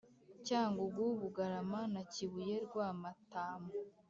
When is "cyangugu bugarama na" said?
0.47-2.01